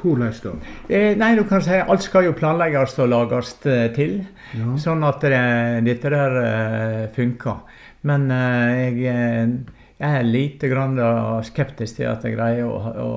hvordan 0.00 0.32
da? 0.42 0.52
Eh, 0.88 1.14
nei, 1.16 1.34
du 1.36 1.44
kan 1.44 1.60
si 1.62 1.70
alt 1.78 2.02
skal 2.02 2.24
jo 2.24 2.32
planlegges 2.32 2.96
og 2.98 3.08
lages 3.12 3.54
eh, 3.66 3.88
til, 3.94 4.24
Ja. 4.56 4.74
sånn 4.80 5.04
at 5.06 5.20
det, 5.20 5.84
dette 5.86 6.10
der 6.10 6.38
eh, 6.42 7.08
funker. 7.14 7.60
Men 8.02 8.30
eh, 8.30 8.90
jeg, 8.90 9.04
eh, 9.06 9.48
jeg 9.98 10.14
er 10.14 10.26
lite 10.26 10.68
grann 10.70 10.94
skeptisk 11.42 11.98
til 11.98 12.06
at 12.06 12.22
jeg 12.22 12.36
greier 12.36 12.68
å, 12.70 12.76
å, 13.02 13.08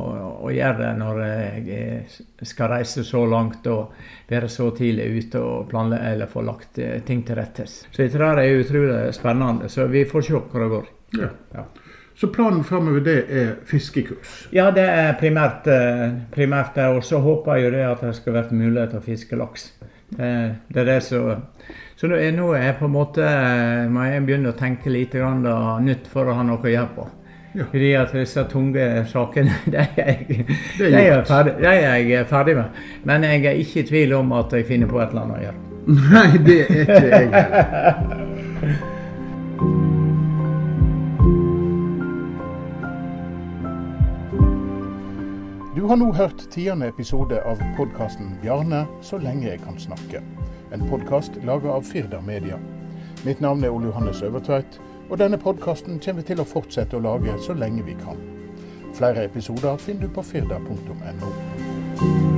å 0.47 0.53
gjøre 0.53 0.79
det 0.79 0.93
når 0.97 1.19
jeg 1.21 1.75
eh, 1.75 2.15
skal 2.41 2.71
reise 2.73 3.03
så 3.05 3.21
langt 3.29 3.67
og 3.69 3.93
være 4.31 4.49
så 4.49 4.71
tidlig 4.73 5.05
ute 5.19 5.43
og 5.45 5.67
planlegge 5.69 6.15
eller 6.15 6.31
få 6.31 6.41
lagt 6.47 6.79
eh, 6.81 6.97
ting 7.05 7.21
til 7.27 7.37
rettes. 7.37 7.83
Så 7.91 8.01
dette 8.01 8.17
der 8.17 8.41
er 8.41 8.63
utrolig 8.63 9.13
spennende, 9.13 9.69
så 9.69 9.85
vi 9.91 10.07
får 10.09 10.25
se 10.25 10.41
hvor 10.41 10.65
det 10.65 10.71
går. 10.73 10.89
Ja. 11.21 11.29
Ja. 11.53 11.67
Så 12.17 12.31
planen 12.33 12.65
framover 12.65 13.05
det 13.05 13.17
er 13.29 13.53
fiskekurs? 13.65 14.47
Ja, 14.53 14.71
det 14.73 14.87
er 14.89 15.13
primært, 15.21 15.69
eh, 15.69 16.07
primært 16.33 16.75
det. 16.77 16.89
Og 16.97 17.05
så 17.05 17.21
håper 17.21 17.57
jeg 17.57 17.67
jo 17.67 17.75
det 17.77 17.85
at 17.87 18.03
det 18.05 18.15
skal 18.17 18.39
være 18.39 18.57
mulighet 18.57 18.95
til 18.95 19.01
å 19.01 19.05
fiske 19.05 19.37
laks. 19.37 19.69
Det, 20.11 20.33
det 20.73 20.81
er 20.81 20.89
det 20.89 20.99
som 21.05 21.45
Så 22.01 22.07
nå 22.09 22.15
er, 22.17 22.31
nå 22.33 22.47
jeg 22.57 22.79
på 22.79 22.87
en 22.87 22.93
måte 22.95 23.21
eh, 23.21 23.83
må 23.93 24.07
jeg 24.07 24.23
begynne 24.25 24.49
å 24.49 24.57
tenke 24.57 24.89
litt 24.89 25.13
nytt 25.13 26.07
for 26.09 26.25
å 26.25 26.33
ha 26.33 26.41
noe 26.47 26.57
å 26.57 26.71
gjøre 26.71 26.89
på. 26.95 27.03
Ja. 27.53 27.67
Fordi 27.69 27.91
at 27.99 28.15
disse 28.15 28.45
tunge 28.49 28.87
sakene, 29.05 29.53
det 29.69 29.83
er 29.83 29.99
jeg, 29.99 30.47
Det 30.79 30.89
er 30.89 31.11
er 31.11 31.21
ferdig, 31.29 31.53
de 31.61 31.67
er 31.69 31.99
jeg 32.09 32.25
ferdig 32.25 32.55
med. 32.57 32.79
Men 33.05 33.27
jeg 33.29 33.45
er 33.45 33.61
ikke 33.61 33.83
i 33.83 33.85
tvil 33.91 34.15
om 34.17 34.33
at 34.33 34.55
jeg 34.57 34.65
finner 34.65 34.89
på 34.89 34.97
et 34.97 35.13
eller 35.13 35.27
annet 35.27 35.37
å 35.37 35.43
gjøre. 35.45 35.59
Nei, 36.15 36.41
det 36.47 36.57
er 36.63 36.81
ikke 36.81 37.01
jeg 37.05 37.29
heller. 37.29 38.81
Du 45.75 45.85
har 45.89 45.97
nå 46.01 46.09
hørt 46.15 46.47
tiende 46.53 46.87
episode 46.89 47.37
av 47.45 47.61
podkasten 47.77 48.39
'Bjarne 48.41 48.87
så 49.05 49.21
lenge 49.21 49.51
jeg 49.51 49.61
kan 49.61 49.77
snakke'. 49.77 50.40
En 50.73 50.89
podkast 50.89 51.31
laga 51.43 51.71
av 51.71 51.81
Firda 51.81 52.21
Media. 52.21 52.59
Mitt 53.25 53.39
navn 53.39 53.63
er 53.63 53.69
Ole 53.69 53.85
Johannes 53.85 54.21
Øvertveit, 54.21 54.79
og 55.09 55.19
denne 55.19 55.37
podkasten 55.37 55.99
kommer 55.99 56.23
vi 56.23 56.29
til 56.31 56.39
å 56.39 56.47
fortsette 56.47 56.95
å 56.95 57.03
lage 57.03 57.35
så 57.43 57.57
lenge 57.59 57.83
vi 57.83 57.99
kan. 57.99 58.23
Flere 58.95 59.27
episoder 59.27 59.75
finner 59.83 60.07
du 60.07 60.15
på 60.15 60.23
firda.no. 60.23 62.30